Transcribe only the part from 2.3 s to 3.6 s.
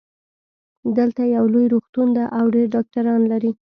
او ډېر ډاکټران لری